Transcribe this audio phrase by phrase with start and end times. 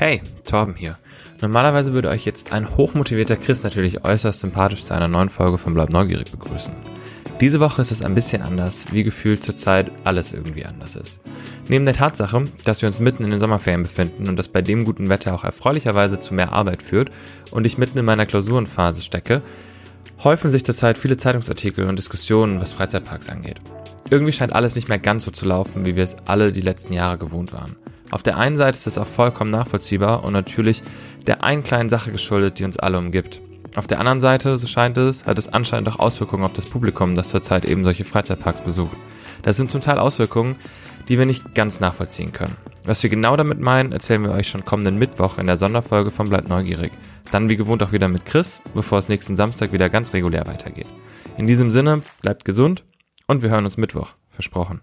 [0.00, 0.96] Hey, Torben hier.
[1.42, 5.74] Normalerweise würde euch jetzt ein hochmotivierter Chris natürlich äußerst sympathisch zu einer neuen Folge von
[5.74, 6.72] Bleib Neugierig begrüßen.
[7.38, 11.20] Diese Woche ist es ein bisschen anders, wie gefühlt zurzeit alles irgendwie anders ist.
[11.68, 14.86] Neben der Tatsache, dass wir uns mitten in den Sommerferien befinden und das bei dem
[14.86, 17.10] guten Wetter auch erfreulicherweise zu mehr Arbeit führt
[17.50, 19.42] und ich mitten in meiner Klausurenphase stecke,
[20.24, 23.60] häufen sich zurzeit viele Zeitungsartikel und Diskussionen, was Freizeitparks angeht.
[24.08, 26.94] Irgendwie scheint alles nicht mehr ganz so zu laufen, wie wir es alle die letzten
[26.94, 27.76] Jahre gewohnt waren.
[28.10, 30.82] Auf der einen Seite ist es auch vollkommen nachvollziehbar und natürlich
[31.26, 33.40] der einen kleinen Sache geschuldet, die uns alle umgibt.
[33.76, 37.14] Auf der anderen Seite, so scheint es, hat es anscheinend auch Auswirkungen auf das Publikum,
[37.14, 38.96] das zurzeit eben solche Freizeitparks besucht.
[39.42, 40.56] Das sind zum Teil Auswirkungen,
[41.08, 42.56] die wir nicht ganz nachvollziehen können.
[42.84, 46.28] Was wir genau damit meinen, erzählen wir euch schon kommenden Mittwoch in der Sonderfolge von
[46.28, 46.92] Bleibt Neugierig.
[47.30, 50.88] Dann wie gewohnt auch wieder mit Chris, bevor es nächsten Samstag wieder ganz regulär weitergeht.
[51.36, 52.84] In diesem Sinne, bleibt gesund
[53.28, 54.14] und wir hören uns Mittwoch.
[54.30, 54.80] Versprochen.